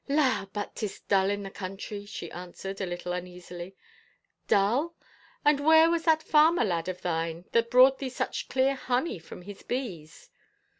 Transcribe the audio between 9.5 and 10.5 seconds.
bees